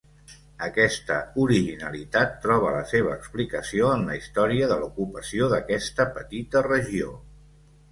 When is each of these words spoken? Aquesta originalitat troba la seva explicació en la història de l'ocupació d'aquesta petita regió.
Aquesta 0.67 1.17
originalitat 1.43 2.33
troba 2.45 2.71
la 2.77 2.81
seva 2.93 3.13
explicació 3.17 3.93
en 3.99 4.07
la 4.09 4.17
història 4.23 4.73
de 4.73 4.81
l'ocupació 4.81 5.53
d'aquesta 5.55 6.11
petita 6.19 6.67
regió. 6.73 7.17